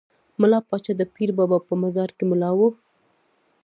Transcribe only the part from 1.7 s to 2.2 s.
مزار